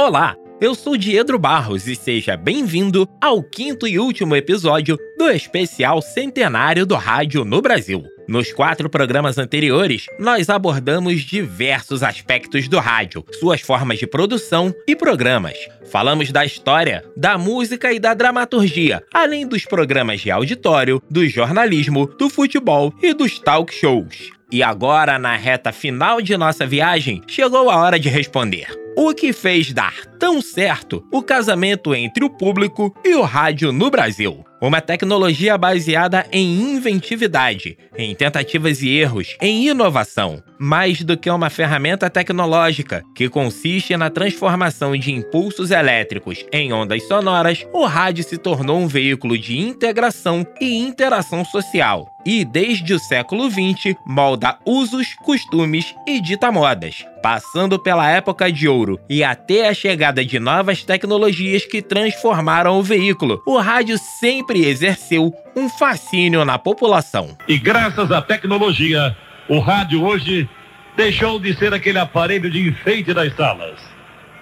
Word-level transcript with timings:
Olá, 0.00 0.36
eu 0.60 0.76
sou 0.76 0.96
Diedro 0.96 1.40
Barros 1.40 1.88
e 1.88 1.96
seja 1.96 2.36
bem-vindo 2.36 3.08
ao 3.20 3.42
quinto 3.42 3.84
e 3.84 3.98
último 3.98 4.36
episódio 4.36 4.96
do 5.18 5.28
especial 5.28 6.00
centenário 6.00 6.86
do 6.86 6.94
rádio 6.94 7.44
no 7.44 7.60
Brasil. 7.60 8.04
Nos 8.28 8.52
quatro 8.52 8.88
programas 8.88 9.38
anteriores, 9.38 10.06
nós 10.20 10.48
abordamos 10.48 11.22
diversos 11.22 12.04
aspectos 12.04 12.68
do 12.68 12.78
rádio, 12.78 13.24
suas 13.40 13.60
formas 13.60 13.98
de 13.98 14.06
produção 14.06 14.72
e 14.86 14.94
programas. 14.94 15.58
Falamos 15.90 16.30
da 16.30 16.44
história, 16.44 17.02
da 17.16 17.38
música 17.38 17.92
e 17.92 17.98
da 17.98 18.12
dramaturgia, 18.12 19.02
além 19.12 19.46
dos 19.46 19.64
programas 19.64 20.20
de 20.20 20.30
auditório, 20.30 21.02
do 21.10 21.26
jornalismo, 21.26 22.06
do 22.06 22.28
futebol 22.28 22.92
e 23.02 23.14
dos 23.14 23.38
talk 23.38 23.74
shows. 23.74 24.30
E 24.52 24.62
agora, 24.62 25.18
na 25.18 25.36
reta 25.36 25.72
final 25.72 26.20
de 26.20 26.36
nossa 26.36 26.66
viagem, 26.66 27.22
chegou 27.26 27.70
a 27.70 27.76
hora 27.76 27.98
de 27.98 28.08
responder. 28.08 28.66
O 28.96 29.14
que 29.14 29.32
fez 29.32 29.72
dar 29.72 29.94
tão 30.18 30.42
certo 30.42 31.06
o 31.12 31.22
casamento 31.22 31.94
entre 31.94 32.24
o 32.24 32.30
público 32.30 32.94
e 33.04 33.14
o 33.14 33.22
rádio 33.22 33.70
no 33.70 33.90
Brasil? 33.90 34.44
Uma 34.60 34.80
tecnologia 34.80 35.56
baseada 35.56 36.26
em 36.32 36.74
inventividade, 36.74 37.78
em 37.96 38.12
tentativas 38.14 38.82
e 38.82 38.88
erros, 38.88 39.36
em 39.40 39.68
inovação, 39.68 40.42
mais 40.58 41.02
do 41.02 41.16
que 41.16 41.30
uma 41.30 41.48
ferramenta 41.48 42.10
tecnológica 42.10 43.04
que 43.14 43.28
consiste 43.28 43.96
na 43.96 44.10
transformação 44.10 44.96
de 44.96 45.12
impulsos 45.12 45.70
elétricos 45.70 46.44
em 46.52 46.72
ondas 46.72 47.06
sonoras, 47.06 47.66
o 47.72 47.84
rádio 47.84 48.24
se 48.24 48.36
tornou 48.36 48.78
um 48.78 48.88
veículo 48.88 49.38
de 49.38 49.58
integração 49.58 50.46
e 50.60 50.78
interação 50.78 51.44
social. 51.44 52.06
E 52.26 52.44
desde 52.44 52.92
o 52.92 52.98
século 52.98 53.48
XX 53.50 53.94
molda 54.06 54.58
usos, 54.66 55.14
costumes 55.24 55.94
e 56.06 56.20
dita 56.20 56.52
modas, 56.52 57.06
passando 57.22 57.78
pela 57.78 58.10
época 58.10 58.52
de 58.52 58.68
ouro 58.68 59.00
e 59.08 59.24
até 59.24 59.68
a 59.68 59.74
chegada 59.74 60.24
de 60.24 60.38
novas 60.38 60.84
tecnologias 60.84 61.64
que 61.64 61.80
transformaram 61.80 62.78
o 62.78 62.82
veículo. 62.82 63.42
O 63.46 63.58
rádio 63.58 63.96
sempre 63.98 64.66
exerceu 64.66 65.32
um 65.56 65.68
fascínio 65.68 66.44
na 66.44 66.58
população. 66.58 67.36
E 67.46 67.56
graças 67.58 68.12
à 68.12 68.20
tecnologia, 68.20 69.16
o 69.48 69.58
rádio 69.60 70.04
hoje 70.04 70.48
deixou 70.96 71.38
de 71.38 71.54
ser 71.54 71.72
aquele 71.72 71.98
aparelho 71.98 72.50
de 72.50 72.68
enfeite 72.68 73.14
das 73.14 73.34
salas. 73.34 73.78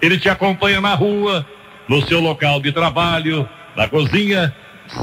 Ele 0.01 0.19
te 0.19 0.29
acompanha 0.29 0.81
na 0.81 0.95
rua, 0.95 1.47
no 1.89 2.03
seu 2.03 2.21
local 2.21 2.61
de 2.61 2.73
trabalho, 2.73 3.49
na 3.77 3.89
cozinha, 3.89 4.55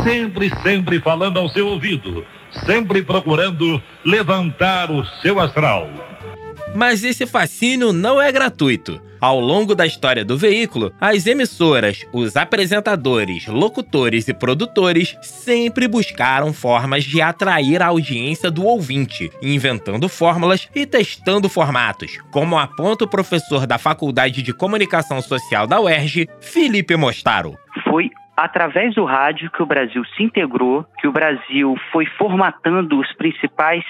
sempre, 0.03 0.51
sempre 0.61 0.99
falando 0.99 1.37
ao 1.37 1.49
seu 1.49 1.67
ouvido, 1.67 2.25
sempre 2.65 3.01
procurando 3.01 3.81
levantar 4.03 4.91
o 4.91 5.05
seu 5.21 5.39
astral. 5.39 5.89
Mas 6.75 7.03
esse 7.03 7.25
fascínio 7.25 7.93
não 7.93 8.21
é 8.21 8.31
gratuito. 8.31 9.01
Ao 9.21 9.39
longo 9.39 9.73
da 9.73 9.85
história 9.85 10.25
do 10.25 10.37
veículo, 10.37 10.91
as 10.99 11.25
emissoras, 11.25 12.05
os 12.11 12.35
apresentadores, 12.35 13.47
locutores 13.47 14.27
e 14.27 14.33
produtores 14.33 15.17
sempre 15.21 15.87
buscaram 15.87 16.51
formas 16.51 17.05
de 17.05 17.21
atrair 17.21 17.81
a 17.81 17.87
audiência 17.87 18.51
do 18.51 18.65
ouvinte, 18.65 19.31
inventando 19.41 20.09
fórmulas 20.09 20.69
e 20.75 20.85
testando 20.85 21.47
formatos, 21.47 22.17
como 22.31 22.57
aponta 22.57 23.05
o 23.05 23.09
professor 23.09 23.65
da 23.65 23.77
Faculdade 23.77 24.41
de 24.41 24.53
Comunicação 24.53 25.21
Social 25.21 25.65
da 25.65 25.79
UERJ, 25.79 26.27
Felipe 26.41 26.97
Mostaro. 26.97 27.57
Foi 27.85 28.09
através 28.35 28.95
do 28.95 29.05
rádio 29.05 29.49
que 29.51 29.63
o 29.63 29.65
Brasil 29.65 30.03
se 30.17 30.23
integrou, 30.23 30.85
que 30.99 31.07
o 31.07 31.13
Brasil 31.13 31.75
foi 31.93 32.05
formatando 32.17 32.99
os 32.99 33.09
principais 33.13 33.85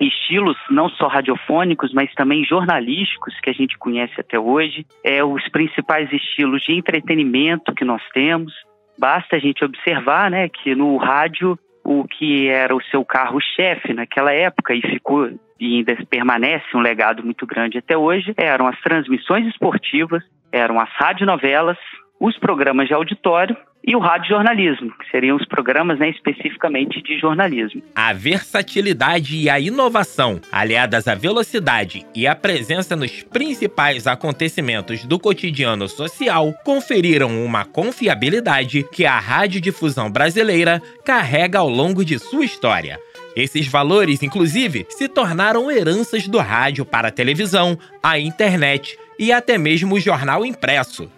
estilos 0.00 0.56
não 0.70 0.88
só 0.88 1.08
radiofônicos, 1.08 1.92
mas 1.92 2.12
também 2.14 2.44
jornalísticos 2.44 3.38
que 3.40 3.50
a 3.50 3.52
gente 3.52 3.76
conhece 3.78 4.20
até 4.20 4.38
hoje, 4.38 4.86
é 5.04 5.24
os 5.24 5.46
principais 5.48 6.12
estilos 6.12 6.62
de 6.62 6.72
entretenimento 6.72 7.74
que 7.74 7.84
nós 7.84 8.02
temos. 8.12 8.52
Basta 8.98 9.36
a 9.36 9.38
gente 9.38 9.64
observar, 9.64 10.30
né, 10.30 10.48
que 10.48 10.74
no 10.74 10.96
rádio 10.96 11.58
o 11.84 12.04
que 12.04 12.48
era 12.48 12.74
o 12.74 12.82
seu 12.90 13.04
carro-chefe 13.04 13.94
naquela 13.94 14.32
época 14.32 14.74
e 14.74 14.82
ficou 14.82 15.30
e 15.58 15.78
ainda 15.78 15.96
permanece 16.08 16.66
um 16.74 16.80
legado 16.80 17.24
muito 17.24 17.46
grande 17.46 17.78
até 17.78 17.96
hoje, 17.96 18.32
eram 18.36 18.66
as 18.66 18.80
transmissões 18.80 19.46
esportivas, 19.46 20.22
eram 20.52 20.78
as 20.78 20.88
radionovelas, 20.92 21.78
os 22.20 22.36
programas 22.38 22.88
de 22.88 22.94
auditório 22.94 23.56
e 23.86 23.96
o 23.96 24.00
radiojornalismo, 24.00 24.90
que 24.98 25.10
seriam 25.10 25.36
os 25.36 25.46
programas 25.46 25.98
né, 25.98 26.10
especificamente 26.10 27.00
de 27.00 27.18
jornalismo. 27.18 27.82
A 27.94 28.12
versatilidade 28.12 29.36
e 29.36 29.48
a 29.48 29.58
inovação, 29.58 30.40
aliadas 30.52 31.08
à 31.08 31.14
velocidade 31.14 32.04
e 32.14 32.26
à 32.26 32.34
presença 32.34 32.94
nos 32.94 33.22
principais 33.22 34.06
acontecimentos 34.06 35.04
do 35.06 35.18
cotidiano 35.18 35.88
social, 35.88 36.52
conferiram 36.64 37.42
uma 37.42 37.64
confiabilidade 37.64 38.84
que 38.92 39.06
a 39.06 39.18
radiodifusão 39.18 40.10
brasileira 40.10 40.82
carrega 41.04 41.60
ao 41.60 41.68
longo 41.68 42.04
de 42.04 42.18
sua 42.18 42.44
história. 42.44 43.00
Esses 43.34 43.68
valores, 43.68 44.22
inclusive, 44.22 44.84
se 44.90 45.08
tornaram 45.08 45.70
heranças 45.70 46.26
do 46.26 46.38
rádio 46.38 46.84
para 46.84 47.08
a 47.08 47.12
televisão, 47.12 47.78
a 48.02 48.18
internet 48.18 48.98
e 49.18 49.32
até 49.32 49.56
mesmo 49.56 49.94
o 49.94 50.00
jornal 50.00 50.44
impresso. 50.44 51.10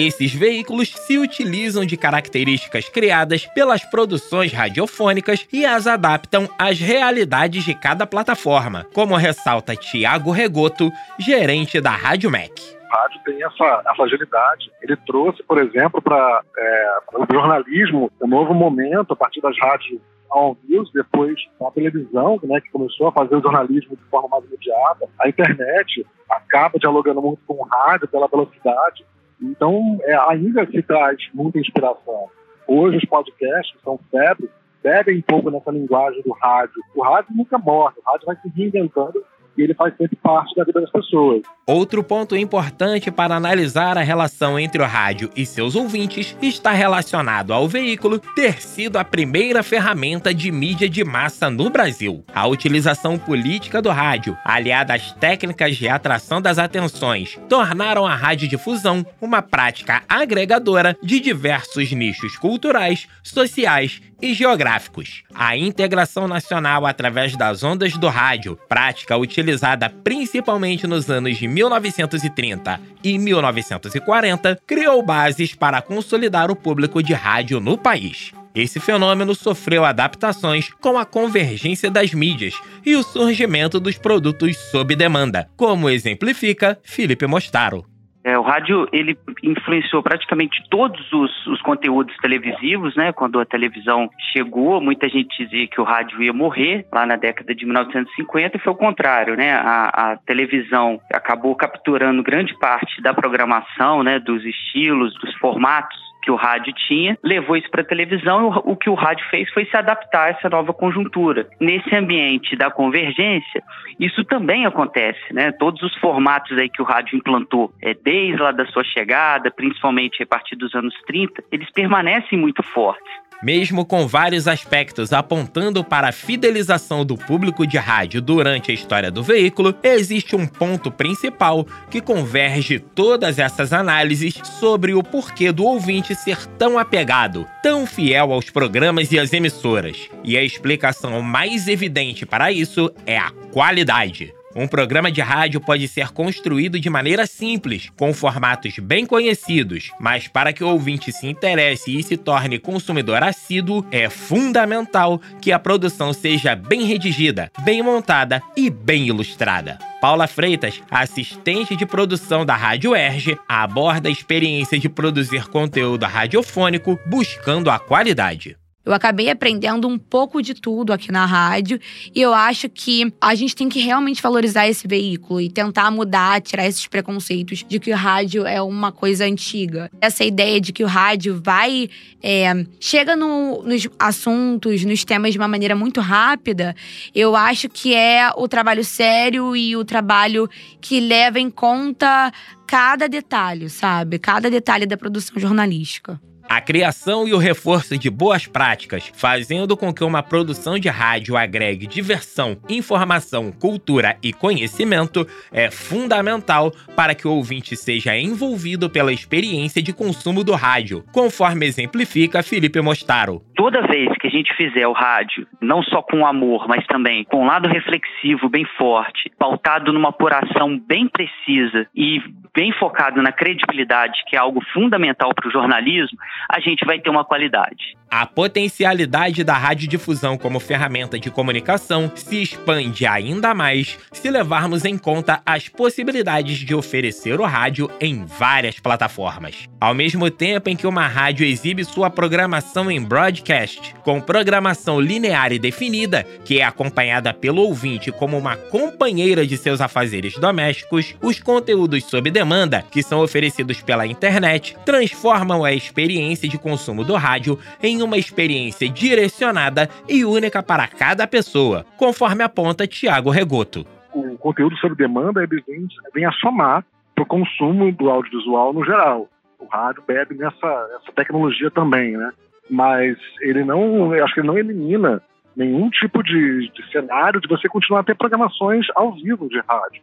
Esses 0.00 0.32
veículos 0.32 0.94
se 0.94 1.18
utilizam 1.18 1.84
de 1.84 1.96
características 1.96 2.88
criadas 2.88 3.46
pelas 3.46 3.84
produções 3.84 4.52
radiofônicas 4.52 5.44
e 5.52 5.66
as 5.66 5.88
adaptam 5.88 6.48
às 6.56 6.78
realidades 6.78 7.64
de 7.64 7.74
cada 7.74 8.06
plataforma, 8.06 8.86
como 8.94 9.16
ressalta 9.16 9.74
Tiago 9.74 10.30
Regoto, 10.30 10.88
gerente 11.18 11.80
da 11.80 11.90
Rádio 11.90 12.30
Mac 12.30 12.78
o 12.88 12.96
rádio 12.96 13.20
tem 13.22 13.44
essa, 13.44 13.82
essa 13.86 14.02
agilidade. 14.02 14.70
Ele 14.80 14.96
trouxe, 15.06 15.42
por 15.42 15.58
exemplo, 15.58 16.00
para 16.00 16.42
é, 16.56 16.98
o 17.12 17.26
jornalismo 17.30 18.10
um 18.22 18.26
novo 18.26 18.54
momento 18.54 19.12
a 19.12 19.16
partir 19.16 19.42
das 19.42 19.54
rádios 19.58 20.00
ao 20.30 20.56
news, 20.66 20.90
depois 20.92 21.34
a 21.60 21.70
televisão, 21.70 22.38
né, 22.44 22.60
que 22.62 22.70
começou 22.70 23.08
a 23.08 23.12
fazer 23.12 23.36
o 23.36 23.42
jornalismo 23.42 23.94
de 23.94 24.02
forma 24.04 24.28
mais 24.28 24.44
imediata. 24.44 25.06
A 25.20 25.28
internet 25.28 26.06
acaba 26.30 26.78
dialogando 26.78 27.20
muito 27.20 27.40
com 27.46 27.54
o 27.54 27.64
rádio 27.64 28.08
pela 28.08 28.26
velocidade. 28.26 29.04
Então, 29.40 29.98
é, 30.02 30.16
ainda 30.30 30.66
se 30.66 30.82
traz 30.82 31.18
muita 31.32 31.58
inspiração. 31.58 32.28
Hoje, 32.66 32.98
os 32.98 33.04
podcasts 33.04 33.80
são 33.82 33.98
febre, 34.10 34.50
bebem 34.82 35.18
um 35.18 35.22
pouco 35.22 35.50
nessa 35.50 35.70
linguagem 35.70 36.22
do 36.22 36.32
rádio. 36.32 36.82
O 36.94 37.02
rádio 37.02 37.34
nunca 37.34 37.58
morre, 37.58 37.94
o 37.98 38.10
rádio 38.10 38.26
vai 38.26 38.36
se 38.36 38.48
reinventando 38.48 39.24
e 39.58 39.62
ele 39.62 39.74
faz 39.74 39.94
sempre 39.96 40.16
parte 40.16 40.54
da 40.54 40.64
vida 40.64 40.80
das 40.80 40.90
pessoas. 40.90 41.42
Outro 41.66 42.02
ponto 42.02 42.36
importante 42.36 43.10
para 43.10 43.34
analisar 43.34 43.98
a 43.98 44.02
relação 44.02 44.58
entre 44.58 44.80
o 44.80 44.86
rádio 44.86 45.30
e 45.36 45.44
seus 45.44 45.74
ouvintes 45.74 46.36
está 46.40 46.70
relacionado 46.70 47.52
ao 47.52 47.68
veículo 47.68 48.18
ter 48.18 48.62
sido 48.62 48.96
a 48.96 49.04
primeira 49.04 49.62
ferramenta 49.62 50.32
de 50.32 50.50
mídia 50.50 50.88
de 50.88 51.04
massa 51.04 51.50
no 51.50 51.68
Brasil. 51.68 52.24
A 52.32 52.46
utilização 52.46 53.18
política 53.18 53.82
do 53.82 53.90
rádio, 53.90 54.36
aliada 54.44 54.94
às 54.94 55.12
técnicas 55.12 55.76
de 55.76 55.88
atração 55.88 56.40
das 56.40 56.58
atenções, 56.58 57.38
tornaram 57.48 58.06
a 58.06 58.14
radiodifusão 58.14 59.04
uma 59.20 59.42
prática 59.42 60.02
agregadora 60.08 60.96
de 61.02 61.20
diversos 61.20 61.90
nichos 61.92 62.36
culturais, 62.36 63.08
sociais 63.22 64.00
e 64.20 64.34
geográficos. 64.34 65.22
A 65.34 65.56
integração 65.56 66.26
nacional 66.26 66.86
através 66.86 67.36
das 67.36 67.62
ondas 67.62 67.96
do 67.96 68.08
rádio, 68.08 68.58
prática 68.68 69.16
utilizada 69.16 69.88
principalmente 69.88 70.86
nos 70.86 71.08
anos 71.08 71.36
de 71.36 71.46
1930 71.46 72.80
e 73.02 73.18
1940, 73.18 74.60
criou 74.66 75.02
bases 75.02 75.54
para 75.54 75.82
consolidar 75.82 76.50
o 76.50 76.56
público 76.56 77.02
de 77.02 77.12
rádio 77.12 77.60
no 77.60 77.78
país. 77.78 78.32
Esse 78.54 78.80
fenômeno 78.80 79.34
sofreu 79.34 79.84
adaptações 79.84 80.70
com 80.80 80.98
a 80.98 81.04
convergência 81.04 81.90
das 81.90 82.12
mídias 82.12 82.54
e 82.84 82.96
o 82.96 83.02
surgimento 83.02 83.78
dos 83.78 83.96
produtos 83.96 84.56
sob 84.56 84.96
demanda, 84.96 85.48
como 85.56 85.88
exemplifica 85.88 86.78
Felipe 86.82 87.26
Mostaro. 87.26 87.86
É, 88.28 88.38
o 88.38 88.42
rádio 88.42 88.86
ele 88.92 89.16
influenciou 89.42 90.02
praticamente 90.02 90.62
todos 90.68 91.10
os, 91.14 91.46
os, 91.46 91.62
conteúdos 91.62 92.14
televisivos, 92.18 92.94
né? 92.94 93.10
Quando 93.10 93.40
a 93.40 93.46
televisão 93.46 94.10
chegou, 94.34 94.82
muita 94.82 95.08
gente 95.08 95.42
dizia 95.42 95.66
que 95.66 95.80
o 95.80 95.84
rádio 95.84 96.22
ia 96.22 96.30
morrer 96.30 96.84
lá 96.92 97.06
na 97.06 97.16
década 97.16 97.54
de 97.54 97.64
1950 97.64 98.58
e 98.58 98.60
foi 98.60 98.72
o 98.74 98.76
contrário, 98.76 99.34
né? 99.34 99.52
A, 99.54 100.12
a 100.12 100.16
televisão 100.18 101.00
acabou 101.10 101.54
capturando 101.54 102.22
grande 102.22 102.54
parte 102.58 103.00
da 103.00 103.14
programação, 103.14 104.02
né? 104.02 104.18
Dos 104.18 104.44
estilos, 104.44 105.14
dos 105.14 105.34
formatos 105.36 106.07
que 106.28 106.32
o 106.32 106.36
rádio 106.36 106.74
tinha, 106.74 107.16
levou 107.24 107.56
isso 107.56 107.70
para 107.70 107.80
a 107.80 107.84
televisão 107.84 108.52
e 108.66 108.70
o, 108.70 108.76
que 108.76 108.90
o 108.90 108.94
rádio 108.94 109.24
fez 109.30 109.50
foi 109.50 109.64
se 109.64 109.74
adaptar 109.74 110.26
a 110.26 110.28
essa 110.28 110.50
nova 110.50 110.74
conjuntura. 110.74 111.48
Nesse 111.58 111.94
ambiente 111.96 112.54
da 112.54 112.70
convergência, 112.70 113.62
isso 113.98 114.22
também 114.24 114.66
acontece, 114.66 115.32
né? 115.32 115.52
Todos 115.52 115.82
os 115.82 115.96
formatos 115.96 116.56
aí 116.58 116.68
que 116.68 116.82
o 116.82 116.84
rádio 116.84 117.16
implantou, 117.16 117.72
é, 117.80 117.94
desde 117.94 118.42
lá 118.42 118.52
da 118.52 118.66
sua 118.66 118.84
chegada, 118.84 119.50
principalmente 119.50 120.22
a 120.22 120.26
partir 120.26 120.54
dos 120.54 120.74
anos 120.74 120.94
30, 121.06 121.42
eles 121.50 121.70
permanecem 121.70 122.38
muito 122.38 122.62
fortes. 122.62 123.27
Mesmo 123.40 123.84
com 123.84 124.06
vários 124.08 124.48
aspectos 124.48 125.12
apontando 125.12 125.84
para 125.84 126.08
a 126.08 126.12
fidelização 126.12 127.04
do 127.04 127.16
público 127.16 127.64
de 127.64 127.78
rádio 127.78 128.20
durante 128.20 128.72
a 128.72 128.74
história 128.74 129.12
do 129.12 129.22
veículo, 129.22 129.76
existe 129.80 130.34
um 130.34 130.44
ponto 130.44 130.90
principal 130.90 131.64
que 131.88 132.00
converge 132.00 132.80
todas 132.80 133.38
essas 133.38 133.72
análises 133.72 134.34
sobre 134.58 134.92
o 134.92 135.04
porquê 135.04 135.52
do 135.52 135.64
ouvinte 135.64 136.16
ser 136.16 136.46
tão 136.58 136.78
apegado, 136.78 137.46
tão 137.62 137.86
fiel 137.86 138.32
aos 138.32 138.50
programas 138.50 139.12
e 139.12 139.18
às 139.20 139.32
emissoras. 139.32 139.96
E 140.24 140.36
a 140.36 140.42
explicação 140.42 141.22
mais 141.22 141.68
evidente 141.68 142.26
para 142.26 142.50
isso 142.50 142.92
é 143.06 143.16
a 143.16 143.30
qualidade. 143.52 144.34
Um 144.56 144.66
programa 144.66 145.12
de 145.12 145.20
rádio 145.20 145.60
pode 145.60 145.86
ser 145.86 146.08
construído 146.08 146.80
de 146.80 146.88
maneira 146.88 147.26
simples, 147.26 147.90
com 147.96 148.14
formatos 148.14 148.78
bem 148.78 149.04
conhecidos, 149.04 149.90
mas 150.00 150.26
para 150.26 150.52
que 150.52 150.64
o 150.64 150.68
ouvinte 150.68 151.12
se 151.12 151.26
interesse 151.26 151.96
e 151.96 152.02
se 152.02 152.16
torne 152.16 152.58
consumidor 152.58 153.22
assíduo, 153.22 153.84
é 153.90 154.08
fundamental 154.08 155.20
que 155.40 155.52
a 155.52 155.58
produção 155.58 156.14
seja 156.14 156.56
bem 156.56 156.84
redigida, 156.84 157.52
bem 157.60 157.82
montada 157.82 158.42
e 158.56 158.70
bem 158.70 159.06
ilustrada. 159.06 159.78
Paula 160.00 160.26
Freitas, 160.26 160.80
assistente 160.90 161.76
de 161.76 161.84
produção 161.84 162.46
da 162.46 162.56
Rádio 162.56 162.96
Erge, 162.96 163.36
aborda 163.48 164.08
a 164.08 164.12
experiência 164.12 164.78
de 164.78 164.88
produzir 164.88 165.46
conteúdo 165.48 166.06
radiofônico 166.06 166.98
buscando 167.06 167.70
a 167.70 167.78
qualidade. 167.78 168.56
Eu 168.88 168.94
acabei 168.94 169.28
aprendendo 169.28 169.86
um 169.86 169.98
pouco 169.98 170.40
de 170.40 170.54
tudo 170.54 170.94
aqui 170.94 171.12
na 171.12 171.26
rádio 171.26 171.78
e 172.14 172.22
eu 172.22 172.32
acho 172.32 172.70
que 172.70 173.12
a 173.20 173.34
gente 173.34 173.54
tem 173.54 173.68
que 173.68 173.80
realmente 173.80 174.22
valorizar 174.22 174.66
esse 174.66 174.88
veículo 174.88 175.42
e 175.42 175.50
tentar 175.50 175.90
mudar, 175.90 176.40
tirar 176.40 176.66
esses 176.66 176.86
preconceitos 176.86 177.62
de 177.68 177.78
que 177.78 177.92
o 177.92 177.96
rádio 177.96 178.46
é 178.46 178.62
uma 178.62 178.90
coisa 178.90 179.26
antiga. 179.26 179.90
Essa 180.00 180.24
ideia 180.24 180.58
de 180.58 180.72
que 180.72 180.82
o 180.82 180.86
rádio 180.86 181.38
vai. 181.44 181.90
É, 182.22 182.64
chega 182.80 183.14
no, 183.14 183.62
nos 183.62 183.86
assuntos, 183.98 184.84
nos 184.84 185.04
temas 185.04 185.32
de 185.32 185.38
uma 185.38 185.46
maneira 185.46 185.76
muito 185.76 186.00
rápida, 186.00 186.74
eu 187.14 187.36
acho 187.36 187.68
que 187.68 187.94
é 187.94 188.30
o 188.36 188.48
trabalho 188.48 188.84
sério 188.84 189.54
e 189.54 189.76
o 189.76 189.84
trabalho 189.84 190.48
que 190.80 190.98
leva 190.98 191.38
em 191.38 191.50
conta 191.50 192.32
cada 192.66 193.06
detalhe, 193.06 193.68
sabe? 193.68 194.18
Cada 194.18 194.50
detalhe 194.50 194.86
da 194.86 194.96
produção 194.96 195.38
jornalística. 195.38 196.20
A 196.48 196.62
criação 196.62 197.28
e 197.28 197.34
o 197.34 197.38
reforço 197.38 197.98
de 197.98 198.08
boas 198.08 198.46
práticas, 198.46 199.12
fazendo 199.14 199.76
com 199.76 199.92
que 199.92 200.02
uma 200.02 200.22
produção 200.22 200.78
de 200.78 200.88
rádio 200.88 201.36
agregue 201.36 201.86
diversão, 201.86 202.56
informação, 202.70 203.52
cultura 203.52 204.16
e 204.22 204.32
conhecimento, 204.32 205.26
é 205.52 205.70
fundamental 205.70 206.72
para 206.96 207.14
que 207.14 207.28
o 207.28 207.32
ouvinte 207.32 207.76
seja 207.76 208.16
envolvido 208.16 208.88
pela 208.88 209.12
experiência 209.12 209.82
de 209.82 209.92
consumo 209.92 210.42
do 210.42 210.54
rádio, 210.54 211.04
conforme 211.12 211.66
exemplifica 211.66 212.42
Felipe 212.42 212.80
Mostaro. 212.80 213.42
Toda 213.54 213.86
vez 213.86 214.08
que 214.18 214.28
a 214.28 214.30
gente 214.30 214.54
fizer 214.56 214.86
o 214.86 214.92
rádio, 214.92 215.46
não 215.60 215.82
só 215.82 216.00
com 216.00 216.24
amor, 216.24 216.66
mas 216.66 216.86
também 216.86 217.24
com 217.24 217.42
um 217.42 217.46
lado 217.46 217.68
reflexivo 217.68 218.48
bem 218.48 218.64
forte, 218.78 219.30
pautado 219.38 219.92
numa 219.92 220.08
apuração 220.08 220.78
bem 220.78 221.08
precisa 221.08 221.86
e 221.94 222.22
bem 222.58 222.72
focado 222.72 223.22
na 223.22 223.30
credibilidade, 223.30 224.24
que 224.26 224.34
é 224.34 224.38
algo 224.40 224.60
fundamental 224.72 225.32
para 225.32 225.46
o 225.46 225.50
jornalismo, 225.50 226.18
a 226.50 226.58
gente 226.58 226.84
vai 226.84 226.98
ter 226.98 227.08
uma 227.08 227.24
qualidade. 227.24 227.96
A 228.10 228.24
potencialidade 228.24 229.44
da 229.44 229.56
radiodifusão 229.56 230.38
como 230.38 230.58
ferramenta 230.58 231.18
de 231.18 231.30
comunicação 231.30 232.10
se 232.14 232.40
expande 232.40 233.06
ainda 233.06 233.54
mais 233.54 233.98
se 234.12 234.30
levarmos 234.30 234.86
em 234.86 234.96
conta 234.96 235.42
as 235.44 235.68
possibilidades 235.68 236.58
de 236.58 236.74
oferecer 236.74 237.38
o 237.38 237.44
rádio 237.44 237.90
em 238.00 238.24
várias 238.24 238.80
plataformas. 238.80 239.68
Ao 239.78 239.94
mesmo 239.94 240.30
tempo 240.30 240.70
em 240.70 240.76
que 240.76 240.86
uma 240.86 241.06
rádio 241.06 241.46
exibe 241.46 241.84
sua 241.84 242.08
programação 242.08 242.90
em 242.90 243.00
broadcast, 243.00 243.94
com 244.02 244.20
programação 244.20 244.98
linear 244.98 245.52
e 245.52 245.58
definida, 245.58 246.26
que 246.44 246.60
é 246.60 246.64
acompanhada 246.64 247.34
pelo 247.34 247.62
ouvinte 247.62 248.10
como 248.10 248.38
uma 248.38 248.56
companheira 248.56 249.46
de 249.46 249.58
seus 249.58 249.82
afazeres 249.82 250.34
domésticos, 250.34 251.14
os 251.22 251.40
conteúdos 251.40 252.04
sob 252.04 252.30
demanda, 252.30 252.82
que 252.90 253.02
são 253.02 253.20
oferecidos 253.20 253.82
pela 253.82 254.06
internet, 254.06 254.76
transformam 254.86 255.62
a 255.62 255.74
experiência 255.74 256.48
de 256.48 256.56
consumo 256.56 257.04
do 257.04 257.14
rádio 257.14 257.58
em 257.82 257.97
uma 258.02 258.16
experiência 258.16 258.88
direcionada 258.88 259.88
e 260.08 260.24
única 260.24 260.62
para 260.62 260.86
cada 260.86 261.26
pessoa, 261.26 261.84
conforme 261.96 262.42
aponta 262.42 262.86
Tiago 262.86 263.30
Regoto. 263.30 263.86
O 264.12 264.36
conteúdo 264.38 264.76
sob 264.78 264.94
demanda 264.94 265.42
ele 265.42 265.62
vem, 265.66 265.86
vem 266.14 266.24
a 266.24 266.32
somar 266.32 266.84
para 267.14 267.24
o 267.24 267.26
consumo 267.26 267.90
do 267.92 268.08
audiovisual 268.08 268.72
no 268.72 268.84
geral. 268.84 269.28
O 269.58 269.66
rádio 269.66 270.02
bebe 270.06 270.34
nessa, 270.34 270.88
nessa 270.92 271.12
tecnologia 271.14 271.70
também, 271.70 272.16
né? 272.16 272.32
Mas 272.70 273.16
ele 273.40 273.64
não, 273.64 274.12
acho 274.12 274.34
que 274.34 274.40
ele 274.40 274.46
não 274.46 274.58
elimina 274.58 275.22
nenhum 275.56 275.90
tipo 275.90 276.22
de, 276.22 276.70
de 276.70 276.90
cenário 276.92 277.40
de 277.40 277.48
você 277.48 277.68
continuar 277.68 278.00
a 278.00 278.04
ter 278.04 278.14
programações 278.14 278.86
ao 278.94 279.12
vivo 279.12 279.48
de 279.48 279.60
rádio, 279.68 280.02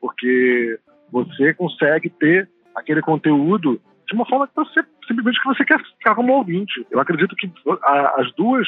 porque 0.00 0.78
você 1.12 1.52
consegue 1.52 2.08
ter 2.08 2.48
aquele 2.74 3.02
conteúdo 3.02 3.80
de 4.08 4.14
uma 4.14 4.26
forma 4.26 4.48
que 4.48 4.54
você 4.56 4.82
simplesmente 5.06 5.40
que 5.40 5.46
você 5.46 5.64
quer 5.64 5.78
ficar 5.78 6.14
como 6.14 6.32
ouvinte. 6.32 6.86
Eu 6.90 7.00
acredito 7.00 7.34
que 7.36 7.50
a, 7.82 8.20
as 8.20 8.32
duas 8.34 8.66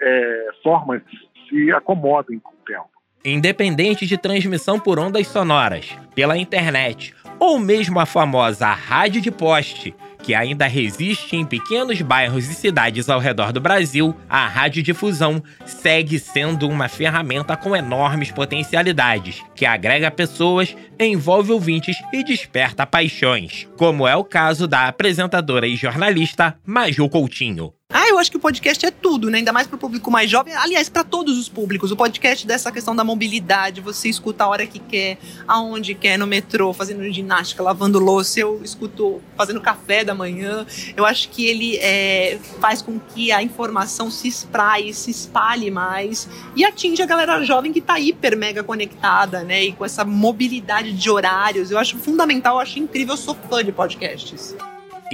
é, 0.00 0.48
formas 0.62 1.02
se 1.48 1.72
acomodem 1.72 2.38
com 2.38 2.50
o 2.50 2.64
tempo. 2.66 2.88
Independente 3.24 4.06
de 4.06 4.18
transmissão 4.18 4.78
por 4.78 4.98
ondas 4.98 5.26
sonoras, 5.26 5.96
pela 6.14 6.36
internet 6.36 7.14
ou 7.38 7.58
mesmo 7.58 7.98
a 7.98 8.06
famosa 8.06 8.66
rádio 8.68 9.20
de 9.20 9.30
poste, 9.30 9.94
que 10.24 10.34
ainda 10.34 10.66
resiste 10.66 11.36
em 11.36 11.44
pequenos 11.44 12.00
bairros 12.00 12.48
e 12.48 12.54
cidades 12.54 13.10
ao 13.10 13.20
redor 13.20 13.52
do 13.52 13.60
Brasil, 13.60 14.16
a 14.26 14.46
radiodifusão 14.46 15.42
segue 15.66 16.18
sendo 16.18 16.66
uma 16.66 16.88
ferramenta 16.88 17.54
com 17.58 17.76
enormes 17.76 18.30
potencialidades, 18.30 19.42
que 19.54 19.66
agrega 19.66 20.10
pessoas, 20.10 20.74
envolve 20.98 21.52
ouvintes 21.52 21.98
e 22.10 22.24
desperta 22.24 22.86
paixões, 22.86 23.68
como 23.76 24.08
é 24.08 24.16
o 24.16 24.24
caso 24.24 24.66
da 24.66 24.88
apresentadora 24.88 25.66
e 25.66 25.76
jornalista 25.76 26.56
Maju 26.64 27.06
Coutinho. 27.10 27.74
Ah, 27.96 28.08
eu 28.08 28.18
acho 28.18 28.28
que 28.28 28.36
o 28.36 28.40
podcast 28.40 28.84
é 28.84 28.90
tudo, 28.90 29.30
né? 29.30 29.38
Ainda 29.38 29.52
mais 29.52 29.68
para 29.68 29.76
o 29.76 29.78
público 29.78 30.10
mais 30.10 30.28
jovem. 30.28 30.52
Aliás, 30.52 30.88
para 30.88 31.04
todos 31.04 31.38
os 31.38 31.48
públicos. 31.48 31.92
O 31.92 31.96
podcast 31.96 32.44
dessa 32.44 32.72
questão 32.72 32.96
da 32.96 33.04
mobilidade, 33.04 33.80
você 33.80 34.08
escuta 34.08 34.42
a 34.42 34.48
hora 34.48 34.66
que 34.66 34.80
quer, 34.80 35.16
aonde 35.46 35.94
quer, 35.94 36.18
no 36.18 36.26
metrô, 36.26 36.72
fazendo 36.72 37.08
ginástica, 37.12 37.62
lavando 37.62 38.00
louça. 38.00 38.40
Eu 38.40 38.60
escuto 38.64 39.22
fazendo 39.36 39.60
café 39.60 40.02
da 40.02 40.12
manhã. 40.12 40.66
Eu 40.96 41.06
acho 41.06 41.28
que 41.28 41.46
ele 41.46 41.76
é, 41.76 42.36
faz 42.58 42.82
com 42.82 42.98
que 42.98 43.30
a 43.30 43.40
informação 43.40 44.10
se 44.10 44.26
espraie, 44.26 44.92
se 44.92 45.12
espalhe 45.12 45.70
mais 45.70 46.28
e 46.56 46.64
atinge 46.64 47.00
a 47.00 47.06
galera 47.06 47.44
jovem 47.44 47.72
que 47.72 47.78
está 47.78 47.96
hiper 48.00 48.36
mega 48.36 48.64
conectada, 48.64 49.44
né? 49.44 49.66
E 49.66 49.72
com 49.72 49.84
essa 49.84 50.04
mobilidade 50.04 50.92
de 50.92 51.08
horários. 51.08 51.70
Eu 51.70 51.78
acho 51.78 51.96
fundamental, 51.98 52.56
eu 52.56 52.60
acho 52.60 52.76
incrível. 52.76 53.14
Eu 53.14 53.18
sou 53.18 53.36
fã 53.48 53.64
de 53.64 53.70
podcasts. 53.70 54.56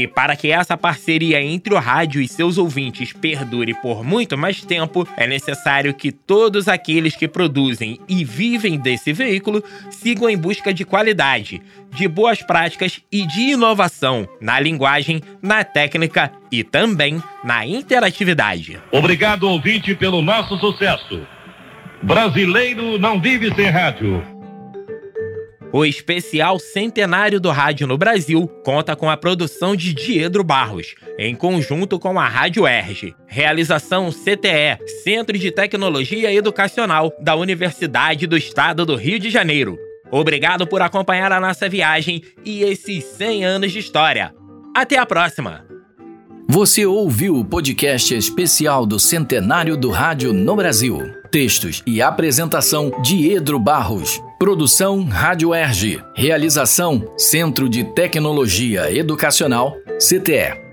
E 0.01 0.07
para 0.07 0.35
que 0.35 0.51
essa 0.51 0.79
parceria 0.79 1.43
entre 1.43 1.75
o 1.75 1.79
rádio 1.79 2.23
e 2.23 2.27
seus 2.27 2.57
ouvintes 2.57 3.13
perdure 3.13 3.75
por 3.83 4.03
muito 4.03 4.39
mais 4.39 4.63
tempo, 4.63 5.07
é 5.15 5.27
necessário 5.27 5.93
que 5.93 6.11
todos 6.11 6.69
aqueles 6.69 7.15
que 7.15 7.29
produzem 7.29 8.01
e 8.09 8.25
vivem 8.25 8.79
desse 8.79 9.13
veículo 9.13 9.63
sigam 9.91 10.31
em 10.31 10.39
busca 10.39 10.73
de 10.73 10.87
qualidade, 10.87 11.61
de 11.95 12.09
boas 12.09 12.41
práticas 12.41 13.03
e 13.13 13.27
de 13.27 13.51
inovação 13.51 14.27
na 14.41 14.59
linguagem, 14.59 15.21
na 15.43 15.65
técnica 15.65 16.33
e 16.51 16.65
também 16.65 17.23
na 17.45 17.67
interatividade. 17.67 18.81
Obrigado, 18.91 19.43
ouvinte, 19.43 19.95
pelo 19.95 20.23
nosso 20.23 20.57
sucesso. 20.57 21.21
Brasileiro 22.03 22.99
não 22.99 23.21
vive 23.21 23.55
sem 23.55 23.69
rádio. 23.69 24.40
O 25.73 25.85
especial 25.85 26.59
Centenário 26.59 27.39
do 27.39 27.51
Rádio 27.51 27.87
no 27.87 27.97
Brasil 27.97 28.49
conta 28.65 28.97
com 28.97 29.09
a 29.09 29.17
produção 29.17 29.77
de 29.77 29.95
Diedro 29.95 30.43
Barros, 30.43 30.97
em 31.17 31.33
conjunto 31.35 31.97
com 31.97 32.19
a 32.19 32.29
Rádio 32.29 32.67
Erge. 32.67 33.15
Realização 33.29 34.11
CTE, 34.11 34.85
Centro 35.05 35.39
de 35.39 35.53
Tecnologia 35.53 36.33
Educacional 36.33 37.13
da 37.21 37.37
Universidade 37.37 38.27
do 38.27 38.37
Estado 38.37 38.85
do 38.85 38.97
Rio 38.97 39.21
de 39.21 39.31
Janeiro. 39.31 39.79
Obrigado 40.11 40.67
por 40.67 40.83
acompanhar 40.83 41.31
a 41.31 41.39
nossa 41.39 41.69
viagem 41.69 42.21
e 42.45 42.63
esses 42.63 43.05
100 43.05 43.45
anos 43.45 43.71
de 43.71 43.79
história. 43.79 44.35
Até 44.77 44.99
a 44.99 45.07
próxima! 45.07 45.65
Você 46.49 46.85
ouviu 46.85 47.37
o 47.37 47.45
podcast 47.45 48.13
especial 48.13 48.85
do 48.85 48.99
Centenário 48.99 49.77
do 49.77 49.89
Rádio 49.91 50.33
no 50.33 50.57
Brasil. 50.57 50.99
Textos 51.31 51.81
e 51.87 52.03
apresentação 52.03 52.91
Diedro 53.05 53.57
Barros. 53.57 54.21
Produção 54.41 55.05
Rádio 55.05 55.55
Erge. 55.55 56.03
Realização 56.15 57.13
Centro 57.19 57.69
de 57.69 57.85
Tecnologia 57.85 58.91
Educacional, 58.91 59.77
CTE. 59.99 60.70